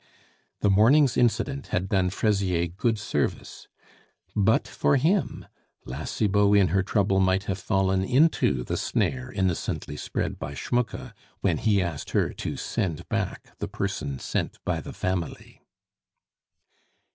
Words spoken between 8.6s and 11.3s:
the snare innocently spread by Schmucke,